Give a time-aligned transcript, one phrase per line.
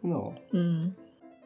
[0.00, 0.32] 真的哦。
[0.52, 0.94] 嗯。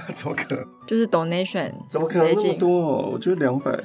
[0.14, 0.66] 怎么可能？
[0.86, 3.10] 就是 donation，怎么可能那么多？
[3.10, 3.78] 我觉得两百。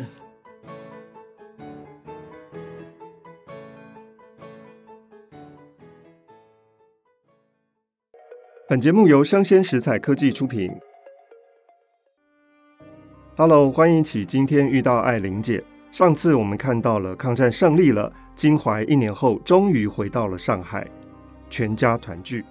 [8.68, 10.72] 本节目由生鲜食材科技出品。
[13.36, 15.64] Hello，欢迎起今天遇到艾玲姐。
[15.92, 20.88] 上次我们看到了抗战胜利了，金怀一年后终于回到了上海，
[21.50, 22.46] 全家团聚。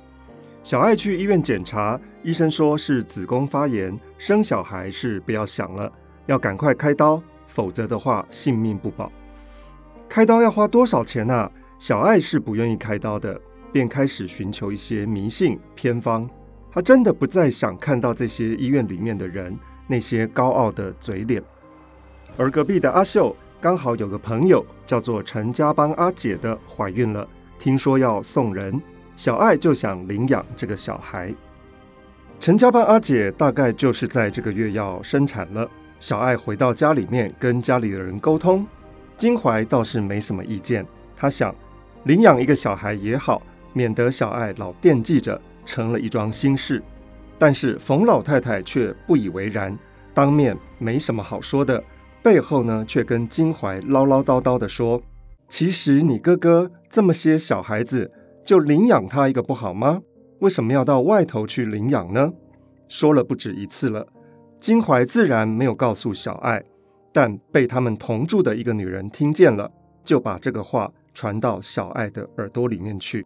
[0.68, 5.90] 小爱去医院检查，医生说是子宫发炎，生小孩是不要想了，
[6.26, 9.10] 要赶快开刀，否则的话性命不保。
[10.10, 11.50] 开刀要花多少钱啊？
[11.78, 13.40] 小爱是不愿意开刀的，
[13.72, 16.28] 便开始寻求一些迷信偏方。
[16.70, 21.42] 她真的不再想看到这些医院里面的人那些高傲的嘴脸。
[22.36, 27.26] 而隔壁的阿秀刚好有个朋友叫做陈家邦阿姐的怀孕了，
[27.58, 28.78] 听说要送人。
[29.18, 31.34] 小爱就想领养这个小孩。
[32.38, 35.68] 陈家班阿姐大概就是在这个月要生产了。
[35.98, 38.64] 小爱回到家里面跟家里的人沟通，
[39.16, 40.86] 金怀倒是没什么意见。
[41.16, 41.52] 他想
[42.04, 43.42] 领养一个小孩也好，
[43.72, 46.80] 免得小爱老惦记着，成了一桩心事。
[47.40, 49.76] 但是冯老太太却不以为然，
[50.14, 51.82] 当面没什么好说的，
[52.22, 55.02] 背后呢却跟金怀唠唠叨叨的说
[55.50, 58.08] ：“其实你哥哥这么些小孩子。”
[58.48, 60.00] 就领养他一个不好吗？
[60.38, 62.32] 为什么要到外头去领养呢？
[62.88, 64.06] 说了不止一次了。
[64.58, 66.64] 金怀自然没有告诉小爱，
[67.12, 69.70] 但被他们同住的一个女人听见了，
[70.02, 73.22] 就把这个话传到小爱的耳朵里面去。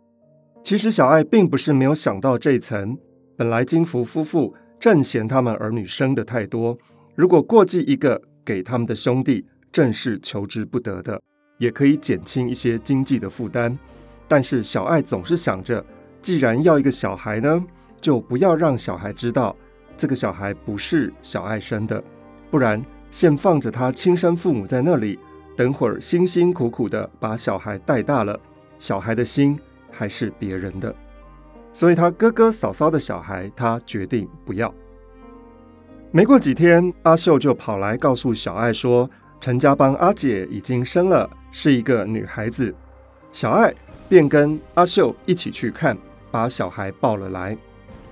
[0.64, 2.98] 其实小爱并不是没有想到这一层。
[3.36, 6.76] 本来金福夫妇正嫌他们儿女生得太多，
[7.14, 11.22] 如果过继一个给他们的兄弟，正是求之不得的，
[11.58, 13.78] 也可以减轻一些经济的负担。
[14.28, 15.84] 但是小爱总是想着，
[16.20, 17.64] 既然要一个小孩呢，
[18.00, 19.54] 就不要让小孩知道
[19.96, 22.02] 这个小孩不是小爱生的，
[22.50, 25.18] 不然现放着他亲生父母在那里，
[25.56, 28.38] 等会儿辛辛苦苦的把小孩带大了，
[28.78, 29.58] 小孩的心
[29.90, 30.94] 还是别人的，
[31.72, 34.72] 所以他哥哥嫂嫂的小孩，他决定不要。
[36.10, 39.08] 没过几天，阿秀就跑来告诉小爱说，
[39.40, 42.74] 陈家帮阿姐已经生了，是一个女孩子，
[43.30, 43.74] 小爱。
[44.12, 45.96] 便跟阿秀一起去看，
[46.30, 47.56] 把小孩抱了来。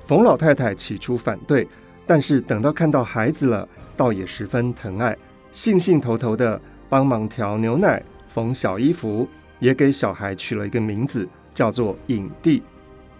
[0.06, 1.69] 冯老太太起初反对，
[2.06, 3.69] 但是等到看到孩子了，
[3.99, 5.15] 倒也十分疼爱，
[5.53, 12.62] 兴兴头头的帮忙调牛奶、缝小衣服，也给小孩取了一个名字，叫做影帝。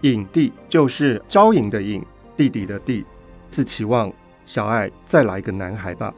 [0.01, 2.03] 影帝就是招引的影，
[2.35, 3.05] 弟弟的弟，
[3.51, 4.11] 是期望
[4.43, 6.11] 小爱再来一个男孩吧。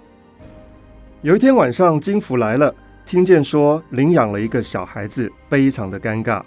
[1.23, 2.73] 有一天晚上，金福来了，
[3.05, 6.41] 听见说领养了一个小孩子，非常的尴尬。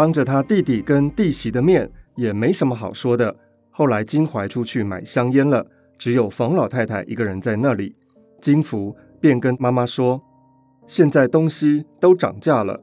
[0.00, 1.86] 当着他弟弟跟弟媳的面，
[2.16, 3.36] 也没什么好说的。
[3.68, 5.66] 后来金怀出去买香烟了，
[5.98, 7.94] 只有冯老太太一个人在那里。
[8.40, 10.22] 金福便跟妈妈说
[10.88, 12.80] ：“现在东西都涨价了，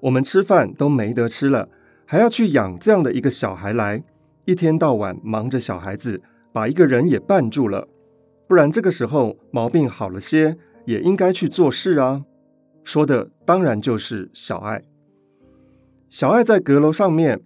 [0.00, 1.68] 我们吃饭都没得吃了，
[2.04, 4.02] 还要去养这样的一个小孩来，
[4.44, 6.20] 一天到晚忙着小孩子，
[6.52, 7.86] 把一个人也绊住了。
[8.48, 10.56] 不然这个时候毛病好了些，
[10.86, 12.24] 也应该去做事啊。”
[12.82, 14.82] 说的当然就是小爱。
[16.10, 17.38] 小爱在阁楼上面，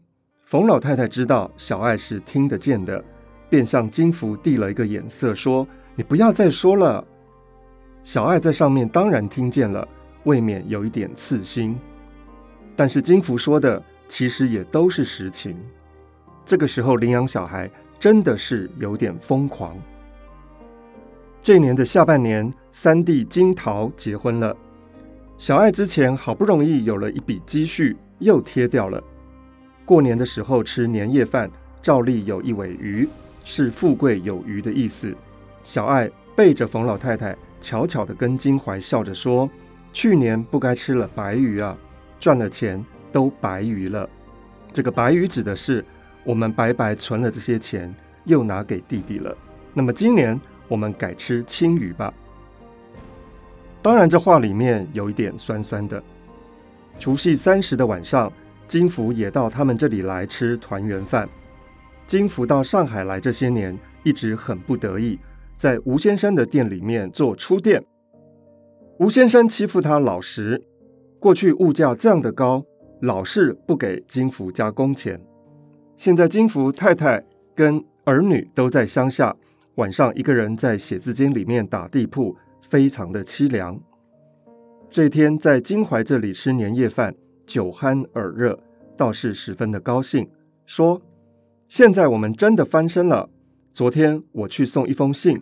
[0.45, 3.03] 冯老太太知道小爱是听得见的，
[3.51, 5.67] 便向金福递了一个眼色，说
[5.97, 7.05] ：“你不要再说了。”
[8.05, 9.87] 小爱在上面当然听见了，
[10.23, 11.77] 未免有一点刺心。
[12.77, 15.57] 但是金福说的其实也都是实情。
[16.45, 17.69] 这个时候领养小孩
[17.99, 19.77] 真的是有点疯狂。
[21.43, 24.57] 这年的下半年，三弟金桃结婚了。
[25.37, 29.03] 小爱之前好不容易有了一笔积蓄，又贴掉了。
[29.85, 31.51] 过年的时候吃年夜饭，
[31.83, 33.09] 照例有一尾鱼，
[33.45, 35.15] 是富贵有余的意思。
[35.65, 39.51] 小爱背着冯老太太，悄悄地跟金怀笑着说
[39.93, 41.77] ：“去年不该吃了白鱼啊，
[42.19, 44.09] 赚了钱都白鱼了。”
[44.73, 45.85] 这个白鱼指的是
[46.25, 49.37] 我们白白存了这些钱，又拿给弟弟了。
[49.75, 52.13] 那么今年我们改吃青鱼吧。
[53.83, 56.03] 当然，这话里面有一点酸酸的。
[57.03, 58.33] 除夕三十的晚上。
[58.69, 61.29] 金福也到他们这里来吃团圆饭。
[62.07, 65.19] 金福到上海来这些年，一直很不得意，
[65.57, 67.85] 在吴先生的店里面做书店。
[69.01, 70.63] 吴先生欺负他老实，
[71.19, 72.65] 过去物价这样的高，
[73.01, 75.21] 老是不给金福加工钱。
[75.97, 77.23] 现在金福太太
[77.55, 79.35] 跟儿女都在乡下，
[79.75, 83.79] 晚上一个人在写字间里面打地铺，非常的凄凉。
[84.93, 87.15] 这天在金怀这里吃年夜饭。
[87.47, 88.59] 酒酣耳热，
[88.95, 90.29] 倒是十分的高兴，
[90.67, 91.01] 说
[91.67, 93.27] ：“现在我们真的翻身了。
[93.73, 95.41] 昨天我去送一封信，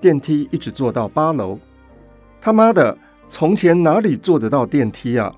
[0.00, 1.58] 电梯一直坐到八楼。
[2.40, 2.96] 他妈的，
[3.26, 5.34] 从前哪里坐得到电梯啊？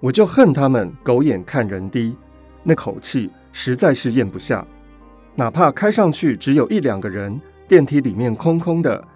[0.00, 2.16] 我就恨他们狗眼看人低，
[2.62, 4.66] 那口气实在是咽不下。
[5.36, 7.38] 哪怕开上去只有一两个人，
[7.68, 9.06] 电梯里面空空的，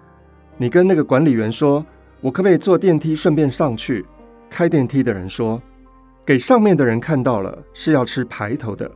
[0.55, 1.83] 你跟那个管理员说，
[2.25, 4.03] 我可不可以坐电梯顺便上去？
[4.49, 5.61] 开电梯的人说。”
[6.25, 8.89] 给上面的人看到了，是要吃排头的。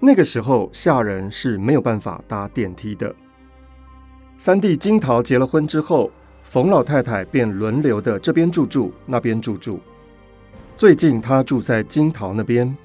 [0.00, 3.14] 那个时候下人是没有办法搭电梯的。
[4.36, 6.10] 三弟金桃结了婚之后，
[6.42, 9.78] 冯老太太便轮流的这边住住，那边住住。
[10.74, 12.76] 最近她住在金桃那边，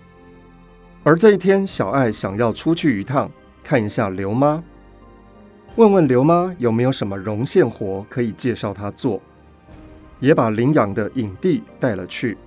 [1.01, 3.31] 而这一天小爱想要出去一趟，
[3.63, 4.63] 看一下刘妈，
[5.77, 9.19] 问问刘妈有没有什么绒线活可以介绍她做，
[10.21, 12.38] 也把领养的影帝带了去。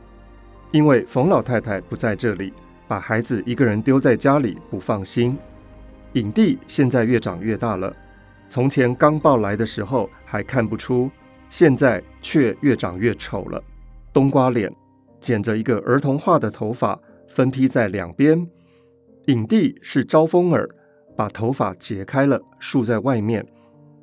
[0.70, 2.52] 因为冯老太太不在这里，
[2.88, 5.36] 把孩子一个人丢在家里不放心。
[6.14, 7.94] 影帝现在越长越大了，
[8.48, 11.10] 从前刚抱来的时候还看不出，
[11.48, 13.62] 现在却越长越丑了。
[14.12, 14.72] 冬瓜脸，
[15.20, 16.98] 剪着一个儿童画的头发，
[17.28, 18.46] 分披在两边。
[19.26, 20.68] 影帝是招风耳，
[21.16, 23.44] 把头发解开了，竖在外面。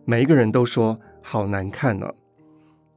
[0.04, 2.14] 每一个人都说好难看呢、啊。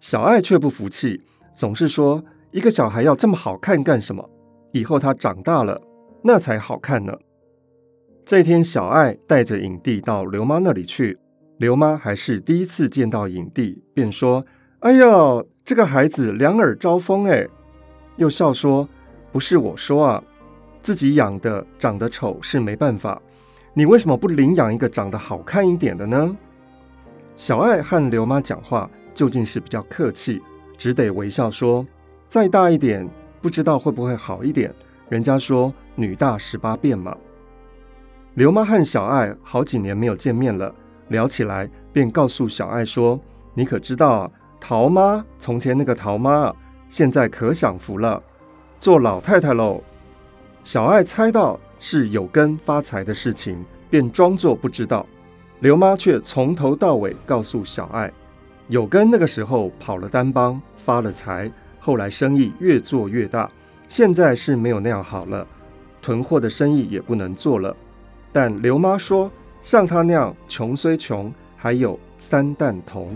[0.05, 1.23] 小爱却不服气，
[1.55, 2.23] 总是说。
[2.51, 4.29] 一个小孩要这么好看干什么？
[4.73, 5.81] 以后他长大了，
[6.23, 7.17] 那才好看呢。
[8.23, 11.19] 这天，小爱带着影帝到刘妈那里去，
[11.57, 14.45] 刘妈还是第一次见到影帝，便说
[14.81, 17.49] ：“哎呦，这个孩子两耳招风哎！”
[18.17, 18.87] 又笑说
[19.33, 20.23] ：“不是我说啊，
[20.83, 23.21] 自己养的长得丑是没办法，
[23.73, 26.37] 你为什么不领养一个长得好看一点的呢？”
[27.37, 30.43] 小爱和刘妈讲话究竟是比较客气，
[30.77, 31.87] 只得微笑说。
[32.27, 33.09] 再大一点，
[33.41, 34.75] 不知道会不会好一点。
[35.09, 37.17] 人家说女大十八变嘛。
[38.35, 40.75] 刘妈和小爱好几年没有见面了，
[41.09, 43.21] 聊起来便告诉小爱说
[43.55, 46.53] ：“你可知道啊，桃妈从前那个桃妈，
[46.89, 48.21] 现在可享福了，
[48.81, 49.81] 做老太太喽。”
[50.65, 55.07] 小爱猜到是有根发财的事情，便装作不知道。
[55.61, 58.11] 刘妈却从头到尾告诉小爱
[58.69, 63.51] ：“有根那个时候跑了单帮，发了财。”后来生意越做越大，
[63.89, 65.47] 现在是没有那样好了，
[66.01, 67.77] 囤货的生意也不能做了。
[68.33, 69.31] 但刘妈说，
[69.61, 73.15] 像她那样穷虽穷，还有三担铜。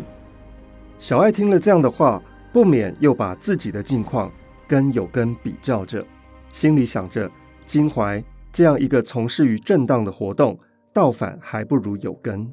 [0.99, 4.31] 小爱听了这样的话，不免又把自己的境况
[4.67, 6.05] 跟有根比较着，
[6.52, 7.31] 心里想着：
[7.64, 10.59] 金怀这样一个从事于正当的活动，
[10.93, 12.47] 倒反还不如有根。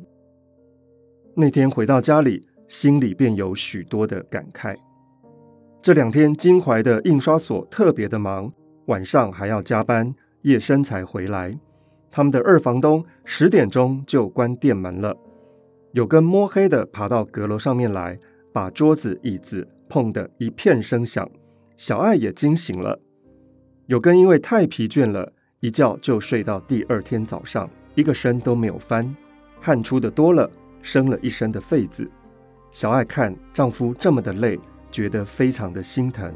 [1.36, 4.76] 那天回到家里，心里便有许多的感慨。
[5.82, 8.52] 这两天，金怀的印刷所特别的忙，
[8.86, 11.58] 晚上还要加班，夜深才回来。
[12.10, 15.16] 他们的二房东十点钟就关店门了。
[15.92, 18.18] 有根摸黑的爬到阁楼上面来，
[18.52, 21.30] 把桌子椅子碰得一片声响。
[21.78, 23.00] 小爱也惊醒了。
[23.86, 29.16] 有根因为太疲倦了，一觉就睡到第二天早上，一个身都没有翻，
[29.62, 30.50] 汗出的多了，
[30.82, 32.10] 生了一身的痱子。
[32.76, 34.60] 小爱看丈夫这么的累。
[34.92, 36.34] 觉得非常的心疼。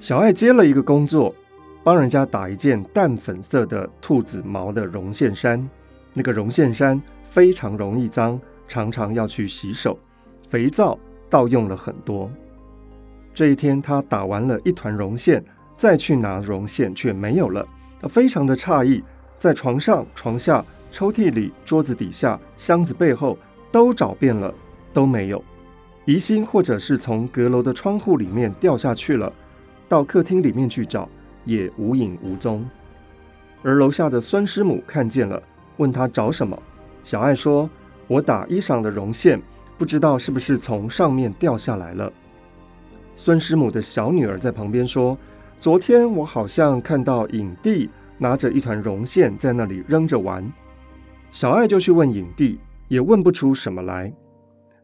[0.00, 1.34] 小爱接了一个工作，
[1.82, 5.66] 帮人家打一件淡粉色的兔子毛的绒线衫。
[6.14, 9.98] 那个绒线衫非常容易脏，常常要去洗手，
[10.48, 12.30] 肥皂倒用了很多。
[13.34, 17.66] 这一天，她打完了一团绒线，再去拿绒线却没有了，
[18.00, 19.02] 她非常的诧异，
[19.36, 23.38] 在床上、床下、抽屉里、桌子底下、箱子背后
[23.70, 24.54] 都找遍了，
[24.96, 25.44] 都没有。
[26.06, 29.30] 疑心或者是从阁楼的窗户里面掉下去了。
[29.86, 31.06] 到客厅里面去找，
[31.44, 32.66] 也无影无踪。
[33.62, 35.42] 而楼下的孙师母看见了，
[35.76, 36.56] 问他找什么。
[37.04, 37.68] 小爱说
[38.08, 39.38] ：“我打衣裳的绒线，
[39.76, 42.10] 不知道是不是从上面掉下来了。”
[43.14, 45.16] 孙师母的小女儿在旁边说
[45.60, 50.50] ：“昨天我好像看到影帝拿着一团绒线在那里扔着玩。”
[51.30, 54.12] 小爱就去问影帝，也问不出什么来，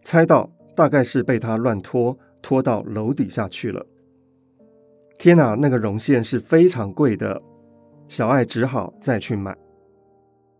[0.02, 3.86] 猜到大概是被他乱拖，拖到楼底下去了。
[5.18, 7.40] 天哪，那个绒线是非常贵的，
[8.08, 9.56] 小爱只好再去买。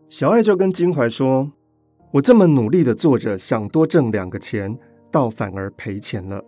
[0.09, 1.51] 小爱就跟金怀说
[2.13, 4.79] ：“我这么努力的做着，想多挣两个钱，
[5.11, 6.45] 倒反而赔钱了。”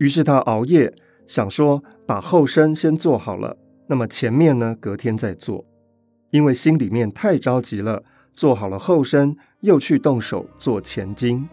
[0.00, 0.92] 于是他熬夜
[1.26, 5.64] 想说，把后身先做好了，那么前面呢，隔天再做。
[6.30, 11.48] 因为心里面太着急了，做好了后身，又去动手做前襟。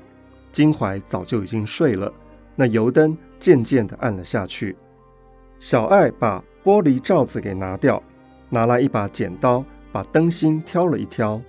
[0.52, 2.12] 金怀早就已经睡了，
[2.56, 4.76] 那油灯渐渐的暗了下去。
[5.60, 8.02] 小爱把玻璃罩子给拿掉，
[8.50, 11.42] 拿来一把剪刀，把灯芯挑了一挑。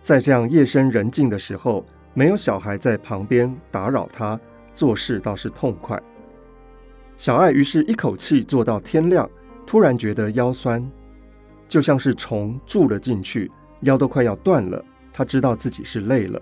[0.00, 4.38] 在这样夜深人静的时候，没有小孩在旁边打扰他，
[4.72, 6.00] 做事倒是痛快。
[7.16, 9.30] 小爱于是一口气做到天亮，
[9.64, 10.84] 突然觉得腰酸，
[11.68, 13.50] 就像是虫蛀了进去，
[13.82, 14.84] 腰都快要断了。
[15.12, 16.40] 他知道自己是累了。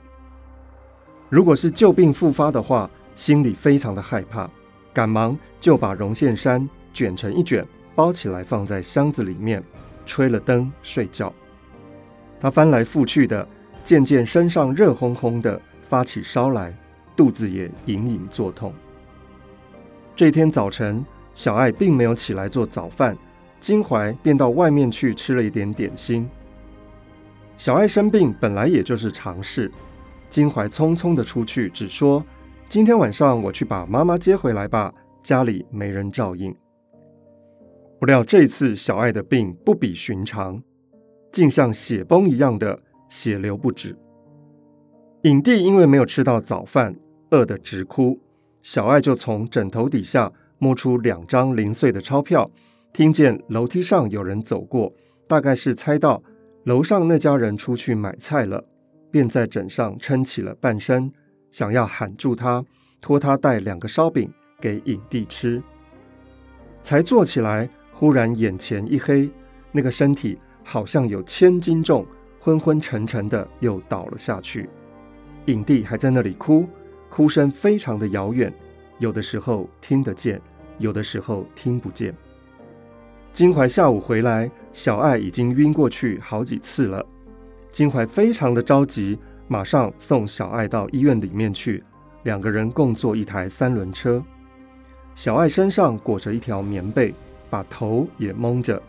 [1.31, 4.51] 如果是旧病复发的话，心里非常的害怕。
[4.93, 9.63] 赶忙就把绒线衫卷成一卷，包起来放在箱子里面，
[10.05, 11.33] 吹了灯睡觉。
[12.41, 13.47] 他翻来覆去的，
[13.85, 16.77] 渐渐身上热烘烘的，发起烧来，
[17.15, 18.73] 肚子也隐隐作痛。
[20.17, 23.17] 这天早晨，小爱并没有起来做早饭，
[23.61, 26.29] 金怀便到外面去吃了一点点心。
[27.57, 29.71] 小爱生病本来也就是常事，
[30.31, 32.25] 金怀匆匆的出去，只说。
[32.69, 34.95] 今天晚上我去把妈妈接回来吧，
[35.25, 36.55] 家里没人照应。
[37.99, 40.63] 不料这次小爱的病不比寻常，
[41.33, 43.99] 竟像血崩一样的血流不止。
[45.25, 46.95] 影帝因为没有吃到早饭，
[47.31, 48.19] 饿得直哭。
[48.63, 52.49] 小爱就从枕头底下摸出两张零碎的钞票，
[52.93, 54.93] 听见楼梯上有人走过，
[55.27, 56.23] 大概是猜到
[56.65, 58.65] 楼上那家人出去买菜了，
[59.11, 61.13] 便在枕上撑起了半身。
[61.51, 62.65] 想要喊住他，
[63.01, 65.61] 托他带两个烧饼给影帝吃，
[66.81, 69.29] 才坐起来，忽然眼前一黑，
[69.73, 72.07] 那个身体好像有千斤重，
[72.39, 74.69] 昏昏沉沉的又倒了下去。
[75.47, 76.69] 影帝还在那里哭，
[77.09, 78.53] 哭声非常的遥远，
[78.99, 80.41] 有的时候听得见，
[80.79, 82.15] 有的时候听不见。
[83.33, 87.05] 金怀下午回来，小爱已经晕过去好几次了，
[87.71, 89.19] 金怀非常的着急。
[89.49, 91.83] 马上送小爱到医院里面去，
[92.23, 94.23] 两个人共坐一台三轮车。
[95.17, 97.13] 小爱身上裹着一条棉被，
[97.51, 98.81] 把头也蒙着。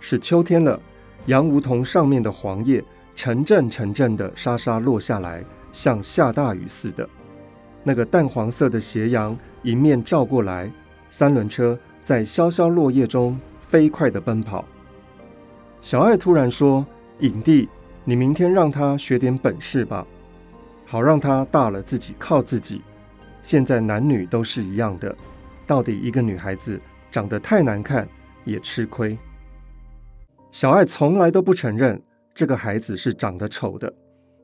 [0.00, 0.80] 是秋天了，
[1.26, 2.82] 杨梧桐上面的黄叶
[3.14, 7.08] 沉阵沉阵的沙沙落下来，像下大雨似的。
[7.84, 10.68] 那个淡黄色的斜阳迎面照过来，
[11.08, 14.64] 三轮车在萧萧落叶中飞快地奔跑。
[15.80, 16.84] 小爱突然说
[17.20, 17.68] ：“影帝。”
[18.10, 20.04] 你明天让他学点本事吧，
[20.84, 22.82] 好让他大了自己靠自己。
[23.40, 25.16] 现在男女都是一样的，
[25.64, 28.08] 到底一个女孩子长得太难看
[28.44, 29.16] 也吃亏。
[30.50, 32.02] 小爱从来都不承认
[32.34, 33.94] 这个孩子是长得丑的，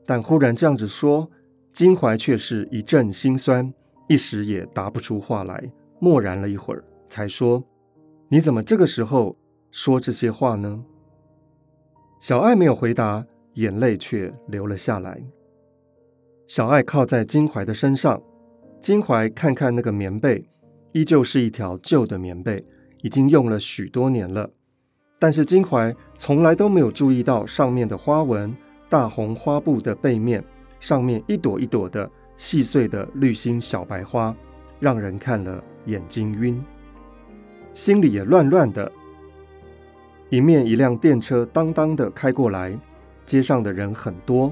[0.05, 1.29] 但忽然这样子说，
[1.73, 3.73] 金怀却是一阵心酸，
[4.07, 5.61] 一时也答不出话来，
[5.99, 7.61] 默然了一会儿，才说
[8.31, 9.35] ：“你怎么这个时候
[9.71, 10.85] 说这些话呢？”
[12.21, 13.25] 小爱没有回答。
[13.57, 15.21] 眼泪却流了下来。
[16.45, 18.21] 小爱靠在金怀的身上，
[18.79, 20.47] 金怀看看那个棉被，
[20.91, 22.63] 依旧是一条旧的棉被，
[23.01, 24.49] 已经用了许多年了。
[25.19, 28.55] 但是金怀从来都没有注意到上面的花纹，
[28.87, 30.43] 大红花布的背面，
[30.79, 34.35] 上面一朵一朵的细碎的绿心小白花，
[34.79, 36.63] 让人看了眼睛晕，
[37.73, 38.91] 心里也乱乱的。
[40.29, 42.77] 迎面一辆电车当当的开过来。
[43.27, 44.51] 街上的人很多，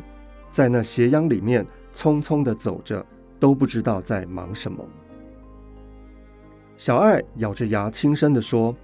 [0.52, 3.04] 在那斜阳里面匆匆的走着，
[3.40, 4.86] 都不知道在忙什么。
[6.76, 8.76] 小爱咬着牙轻声地说：“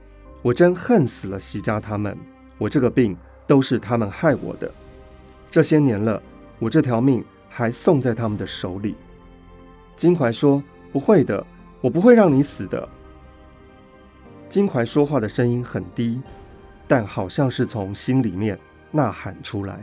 [0.41, 2.17] 我真恨死了席家他们，
[2.57, 4.71] 我这个病都是他们害我的。
[5.51, 6.23] 这些年了，
[6.57, 8.95] 我这条命还送在他们的手里。”
[9.97, 11.45] 金怀说：“不会的，
[11.81, 12.87] 我不会让你死的。”
[14.47, 16.21] 金怀说话的声音很低，
[16.87, 18.57] 但好像是从心里面
[18.91, 19.79] 呐喊出来。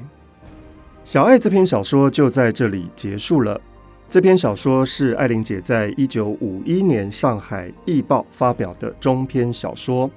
[1.04, 3.60] 小爱这篇小说就在这里结束了。
[4.10, 10.10] 这篇小说是爱玲姐在一九五一年上海译报发表的中篇小说。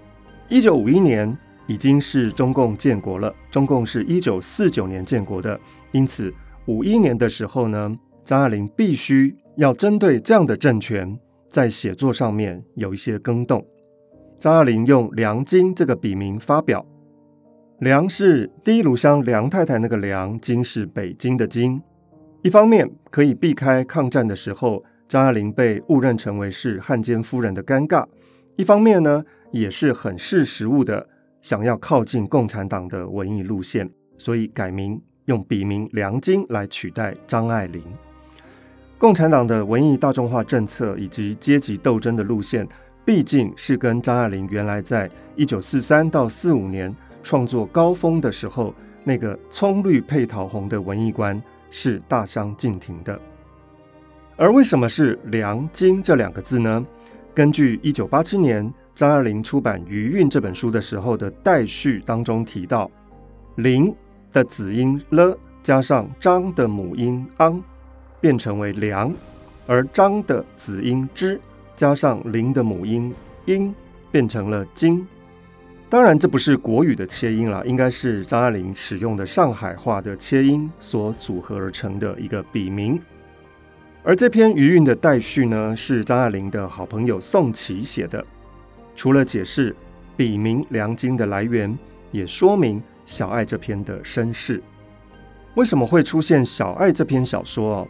[0.47, 5.59] 一九五一年已经是中共建国了，中共是一九四九年建国的，
[5.91, 6.33] 因此
[6.67, 11.17] 五一年的时候呢，张爱玲必须要针对这样的政权，
[11.49, 13.65] 在写作上面有一些更动。
[14.39, 16.85] 张爱玲用梁晶这个笔名发表，
[17.81, 21.81] 梁是第一炉香梁太太那个梁，京是北京的京。
[22.43, 28.05] 一方面可以避开抗战的时候张爱玲被误认成为是汉奸夫人的尴尬；
[28.55, 31.09] 一方面呢，也是很识时务的，
[31.41, 37.81] 想要靠近共产党的文艺路线，所以改名用笔名梁京来取代张爱玲。
[38.99, 42.67] 共产党的文艺大众化政策以及阶级斗争的路线，
[43.03, 48.73] 毕竟是跟张爱玲原来在一九四三到四五年创作高峰的时候
[49.03, 51.41] 那个葱绿配桃红的文艺观。
[51.73, 53.17] 是大相径庭的，
[54.35, 56.85] 而为什么是“梁金”这两个字呢？
[57.33, 62.91] 根据一九八七年张爱玲出版《余韵》这本书的时候的待续当中提到
[63.55, 63.95] ，“林”
[64.33, 67.63] 的子音了加上“张”的母音昂，
[68.19, 69.15] 变成为“梁”，
[69.65, 71.39] 而“张”的子音之
[71.73, 73.73] 加上“林”的母音音，
[74.11, 75.07] 变成了“金”。
[75.91, 82.97] 当然，这不是国语的切音了，应该是张爱玲使用的上海话的切音所组合而成的一个笔名。
[84.01, 88.25] 而这篇余韵的待续呢，是张爱玲的好朋友宋琦写的。
[88.95, 89.75] 除了解释
[90.15, 91.77] 笔名梁晶的来源，
[92.11, 94.63] 也说明小爱这篇的身世。
[95.55, 97.79] 为什么会出现小爱这篇小说？
[97.79, 97.87] 哦，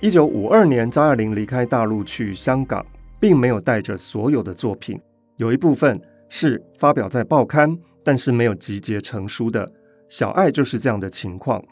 [0.00, 2.82] 一九五二年，张爱玲离开大陆去香港，
[3.20, 4.98] 并没有带着所有的作品，
[5.36, 6.00] 有一部分。
[6.28, 9.70] 是发表在报刊，但是没有集结成书的。
[10.08, 11.62] 小爱就是这样的情况。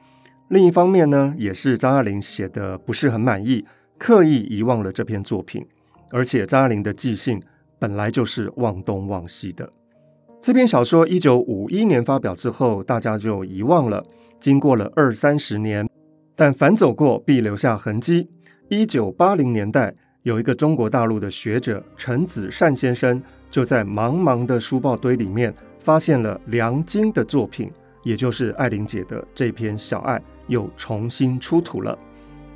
[0.49, 3.65] 另一方面呢，也是张爱玲写的不是很满意，
[3.99, 5.67] 刻意遗忘了这篇作品。
[6.11, 7.43] 而且张爱玲的记性
[7.79, 9.69] 本来就是忘东忘西的。
[10.41, 14.05] 这篇小说一九五一年发表之后，大家就遗忘了。
[14.39, 15.89] 经过了二三十年，
[16.37, 18.29] 但凡走过必留下痕迹。
[18.69, 23.21] 一九八零年代，有一个中国大陆的学者陈子善先生。
[23.57, 31.99] 就在茫茫的书报堆里面，发现了梁晶的作品，也就是爱玲姐的这篇《小爱》又重新出土了。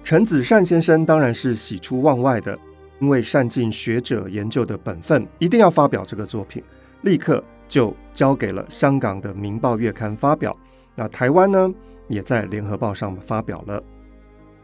[0.05, 2.55] 陈子善先生当然是喜出望外的，
[2.99, 6.63] 因为善尽学者研究的本分，一定要发表这个作品，
[7.01, 10.55] 立刻就交给了香港的《明报月刊》发表。
[10.95, 11.73] 那台湾呢，
[12.09, 13.83] 也在《联合报》上发表了。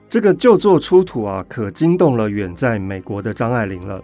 [0.07, 4.03] 这个旧作出土啊，可惊动了远在美国的张爱玲了。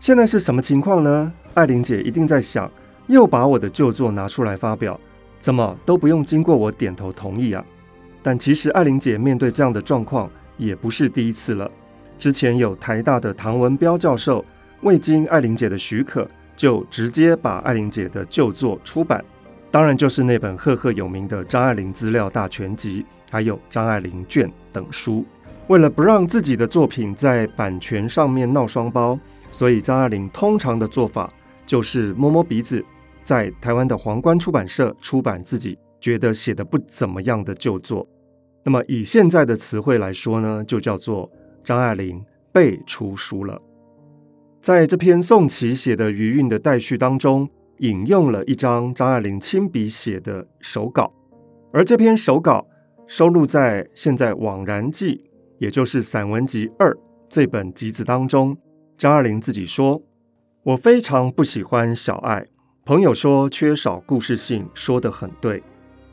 [0.00, 1.30] 现在是什么情况呢？
[1.52, 2.70] 艾玲姐一定在想，
[3.06, 4.98] 又把我的旧作拿出来发表，
[5.40, 7.62] 怎么都不用经过我点头同意啊？
[8.22, 11.70] 但其实艾玲姐面对这样的状况也不是第一次了。
[12.18, 14.42] 之前有台大的唐文彪教授，
[14.80, 19.22] 未经艾玲姐的许可，就直接把艾玲姐的旧作出版，
[19.70, 25.26] 当然就是那本赫赫有名的《张爱玲资料大全集》，还有《张爱玲卷》等书。
[25.66, 29.18] 为了不让自己的作品在版权上面闹双包。
[29.50, 31.32] 所以张爱玲通常的做法
[31.66, 32.84] 就是摸摸鼻子，
[33.22, 38.06] 在台湾的皇冠出版社出版自己觉得写得不怎么样的旧作。
[38.64, 41.30] 那么以现在的词汇来说呢，就叫做
[41.64, 43.60] 张爱玲被出书了。
[44.62, 51.12] 在这篇宋琦写的余韵的待续当中，引用了一张张爱玲亲笔写的手稿，
[51.72, 52.66] 而这篇手稿
[53.06, 55.16] 收录在现在《惘然记》，
[55.58, 56.94] 也就是散文集二
[57.28, 58.56] 这本集子当中。
[59.00, 60.02] 张爱玲自己说
[60.62, 62.46] ：“我非常不喜欢小爱。
[62.84, 65.62] 朋友说缺少故事性，说得很对。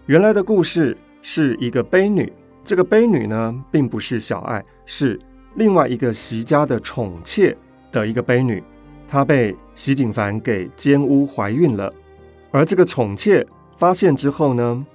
[0.06, 2.32] 原来的故事是一个悲女，
[2.64, 5.20] 这个悲女呢，并不是小爱，是
[5.56, 7.54] 另外一个席家的宠妾
[7.92, 8.64] 的一个悲女。
[9.06, 11.92] 她被席景凡给奸污怀孕了，
[12.52, 13.46] 而这个宠妾
[13.76, 14.86] 发现之后呢，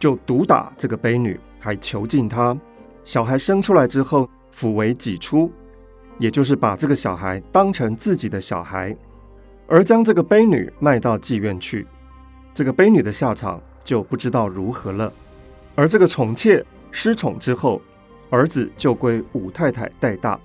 [0.00, 2.58] 就毒打这个悲女，还囚禁她。
[3.04, 5.48] 小孩生出来之后，抚为己出。”
[6.18, 8.96] 也就是把这个小孩当成自己的小孩，
[9.66, 11.86] 而将这个悲女卖到妓院去，
[12.54, 15.12] 这个悲女的下场就不知道如何了。
[15.74, 17.82] 而这个宠妾失宠之后，
[18.30, 20.40] 儿子就归武太太带大，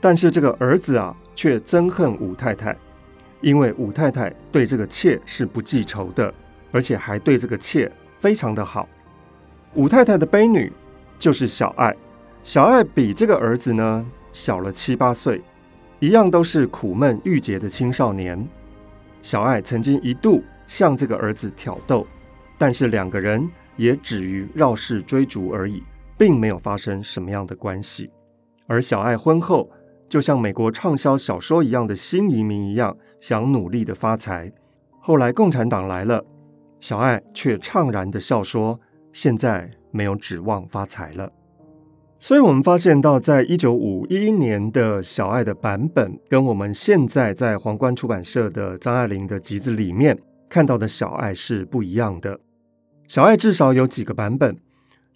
[0.00, 2.76] 但是这个儿子啊，却憎恨武太太，
[3.42, 6.32] 因为武太太对这个妾是不记仇的，
[6.70, 8.88] 而且还对这个妾非常的好。
[9.74, 10.72] 武太太的悲女
[11.18, 11.94] 就是小爱，
[12.44, 15.42] 小爱比这个儿子呢小了七八岁，
[16.00, 18.46] 一样都是苦闷郁结的青少年。
[19.22, 22.06] 小爱曾经一度向这个儿子挑逗，
[22.58, 25.82] 但是两个人也止于绕世追逐而已，
[26.18, 28.10] 并没有发生什么样的关系。
[28.66, 29.70] 而小爱婚后，
[30.08, 34.50] 就像美国畅销小说一样的新移民一样，想努力的发财。
[34.98, 36.24] 后来共产党来了，
[36.80, 38.78] 小爱却怅然的笑说
[39.12, 41.30] ：“现在没有指望发财了。”
[42.24, 50.16] 所以，我们发现到，在一九五一年的小爱的版本，跟我们现在在皇冠出版社的张爱玲的集子里面
[50.48, 52.38] 看到的小爱是不一样的。
[53.08, 54.56] 小爱至少有几个版本，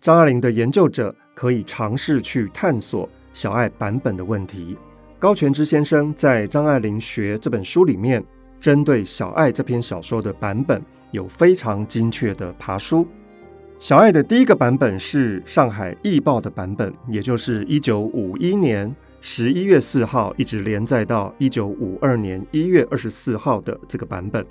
[0.01, 4.77] 张爱玲的研究者可以尝试去探索小爱版本的问题。
[5.21, 8.21] 高全之先生在《张爱玲学》这本书里面，
[8.61, 13.07] 针对小爱这篇小说的版本有非常精确的爬书。
[13.79, 24.45] 小爱的第一个版本是上海译报的版本，也就是一九五一年十一月四号一直连载到一九五二年一月二十四号的这个版本。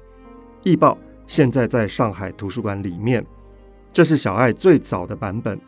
[0.62, 3.26] 译报现在在上海图书馆里面，
[3.92, 5.60] 这是小爱最早的版本。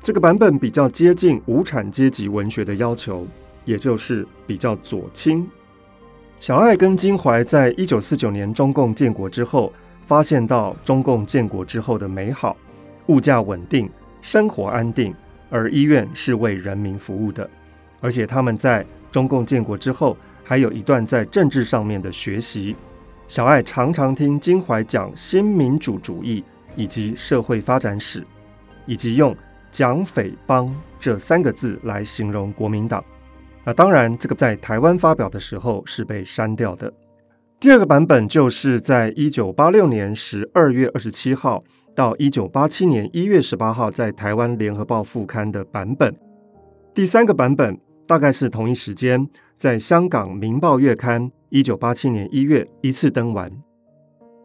[0.00, 3.26] 这个版本比较接近无产阶级文学的要求，
[3.64, 5.46] 也就是比较左倾。
[6.38, 9.72] 小爱跟金怀在一九四九年中共建国之后，
[10.06, 12.56] 发现到中共建国之后的美好。
[13.06, 15.14] 物价稳定，生活安定，
[15.50, 17.48] 而医院是为人民服务的。
[18.00, 22.74] 而且他们在中共建国之后，还有一段在政治上面的学习。
[23.28, 26.44] 小爱常常听金怀讲新民主主义
[26.76, 28.22] 以及社会发展史，
[28.86, 29.34] 以及用
[29.70, 33.02] “蒋匪帮”这三个字来形容国民党。
[33.64, 36.92] 那当然，这个在台湾发表的时候是被删掉的。
[37.60, 41.62] 第二个版本就是在一九八六年十二月二十七号。
[41.94, 46.14] 到一九八七年一月十八号，在台湾联合报副刊的版本，
[46.94, 53.50] 第三个版本大概是同一时间，在香港明报月刊一九八七年一月一次登完。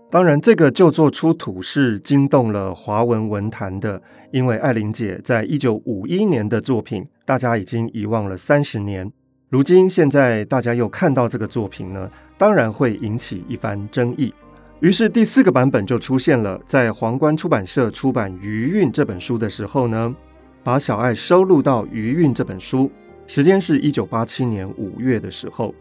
[0.09, 9.11] 当然，这个旧作出土是惊动了华文文坛的，因为艾玲姐在一九五一年的作品，大家已经遗忘了三十年，
[9.49, 14.33] 如今现在大家又看到这个作品呢，当然会引起一番争议。
[14.79, 20.15] 于是第四个版本就出现了，在皇冠出版社出版《余韵》这本书的时候呢，
[20.63, 22.91] 把小爱收录到《余韵》这本书，
[23.25, 25.73] 时间是一九八七年五月的时候。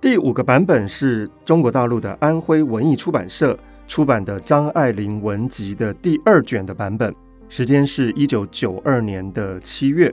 [0.00, 7.14] 第五个版本是中国大陆的安徽文艺出版社出版的《张爱玲文集》的第二卷的版本，
[7.48, 10.12] 时间是一九九二年的七月。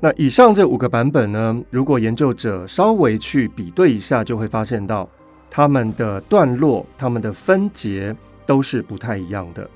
[0.00, 5.08] 那以上这五个版本呢，如果研究者稍微去比对一下，就会发现到。
[5.56, 8.12] 他们的段落、他们的分节
[8.44, 9.70] 都是不太一样的。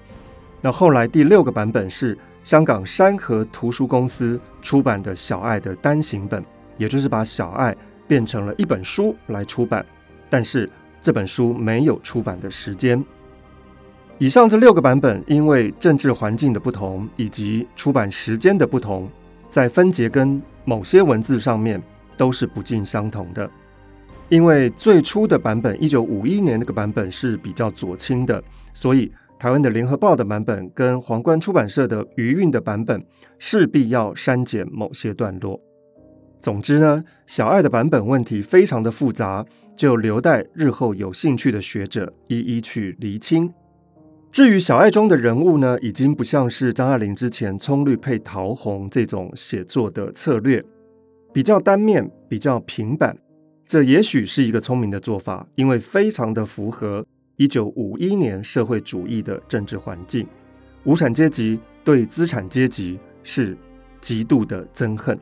[0.61, 6.45] 那后来第六个版本是香港山河图书公司出版的小爱的单行本，
[6.79, 7.77] 也就是把小爱
[8.09, 9.87] 变成了一本书来出版，
[10.29, 10.69] 但是
[11.01, 13.01] 这本书没有出版的时间。
[14.19, 19.09] 以上这六个版本，因为政治环境的不同以及出版时间的不同，
[19.49, 21.81] 在分节跟某些文字上面
[22.17, 23.49] 都是不尽相同的。
[24.29, 28.43] 因为最初的版本，一九五一年那个版本是比较左倾的，
[28.75, 33.03] 所以台湾的联合报的版本跟皇冠出版社的余韵的版本
[33.39, 35.59] 势必要删减某些段落。
[36.39, 43.53] 总之呢，小爱的版本问题非常的复杂，就留待日后有兴趣的学者一一去厘清。
[44.31, 50.63] 至于小爱中的人物呢，已经不像是张爱玲之前葱绿配桃红这种写作的策略，
[51.33, 53.17] 比较单面，比较平板。
[53.69, 57.05] 这也许是一个聪明的做法，因为非常的符合
[57.37, 60.27] 一九五一年社会主义的政治环境。
[60.85, 63.55] 无产阶级对资产阶级是
[64.01, 65.21] 极度的憎恨。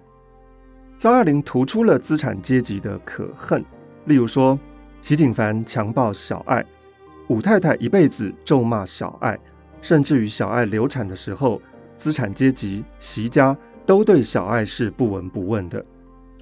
[0.96, 3.64] 张爱玲突出了资产阶级的可恨，
[4.04, 4.56] 例如说，
[5.02, 6.64] 席景凡强暴小爱，
[7.26, 9.36] 武太太一辈子咒骂小爱，
[9.82, 11.60] 甚至于小爱流产的时候，
[11.96, 15.84] 资产阶级席家都对小爱是不闻不问的。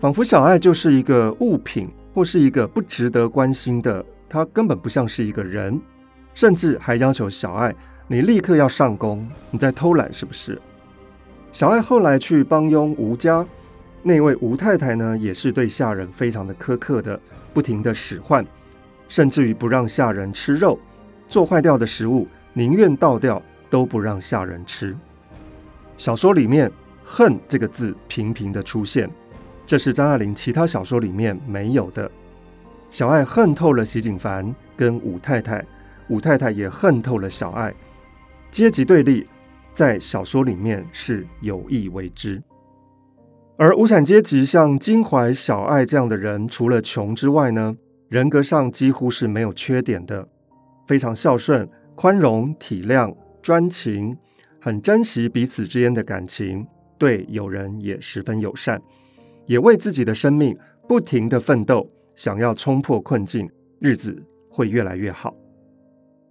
[0.04, 5.80] 仿佛小爱就是一个物品，或是一个不值得关心的，他根本不像是一个人，
[6.34, 7.74] 甚至还要求小爱，
[8.06, 10.60] 你立刻要上工，你在偷懒是不是？
[11.52, 13.46] 小爱后来去帮佣吴家，
[14.02, 17.18] 那位吴太太呢，也是对下人非常的苛刻的，
[17.54, 18.44] 不停的使唤，
[19.08, 20.78] 甚至于不让下人吃肉，
[21.28, 24.94] 做坏掉的食物宁愿倒掉都不让下人吃。
[25.96, 26.70] 小说里面
[27.02, 29.10] “恨”这个字频频的出现。
[29.66, 32.10] 这是张爱玲其他小说里面没有的，
[32.90, 35.64] 小爱恨透了席景凡跟武太太，
[36.08, 37.74] 武太太也恨透了小爱。
[38.50, 39.26] 阶级对立
[39.72, 42.42] 在小说里面是有意为之。
[43.56, 47.74] 而无产阶级像金怀、小爱这样的人，除了穷之外呢，
[48.08, 50.28] 人格上几乎是没有缺点的，
[50.86, 54.16] 非常孝顺、宽容、体谅、专情，
[54.60, 56.66] 很珍惜彼此之间的感情，
[56.98, 58.82] 对友人也十分友善，
[59.46, 60.56] 也为自己的生命
[60.88, 65.34] 不停地奋斗，想要冲破困境，日子会越来越好。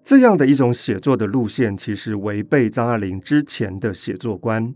[0.04, 4.73] 这样的一种写作的路线，其实违背张爱玲之前的写作观。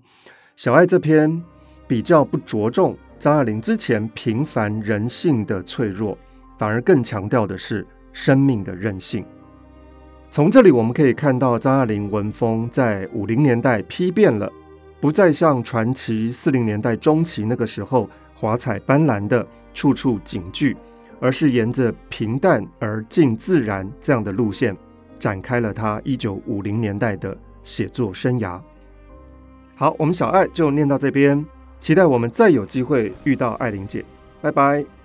[0.55, 1.43] 小爱这篇
[1.87, 6.17] 比较不着重张爱玲之前平凡人性的脆弱。
[6.57, 9.23] 反而更强调的是生命的韧性。
[10.27, 14.51] 从这里我们可以看到，张爱玲文风在五零年代丕变了，
[14.99, 20.77] 不再像传奇四零年代中期那个时候华彩斑斓的处处警句，
[21.19, 24.77] 而是沿着平淡而近自然这样的路线，
[25.17, 28.61] 展开了他一九五零年代的写作生涯。
[29.75, 31.43] 好，我们小爱就念到这边，
[31.79, 34.05] 期待我们再有机会遇到艾琳姐，
[34.39, 34.96] 拜拜。